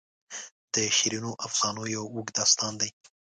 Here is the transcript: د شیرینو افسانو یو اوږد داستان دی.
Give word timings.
د 0.73 0.75
شیرینو 0.97 1.31
افسانو 1.45 1.83
یو 1.95 2.03
اوږد 2.13 2.35
داستان 2.39 2.73
دی. 2.81 2.89